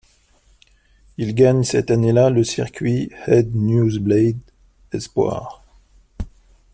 Il 1.19 1.35
gagne 1.35 1.61
cette 1.63 1.91
année-là 1.91 2.31
le 2.31 2.43
Circuit 2.43 3.11
Het 3.27 3.53
Nieuwsblad 3.53 4.37
espoirs. 4.93 5.61